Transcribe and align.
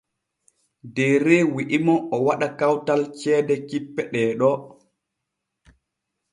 Deere 0.95 1.37
wi’i 1.53 1.77
mo 1.85 1.95
o 2.15 2.17
waɗa 2.25 2.47
kawtal 2.59 3.01
ceede 3.19 3.55
cippe 3.69 4.01
ɗee 4.11 4.31
ɗo. 4.39 4.51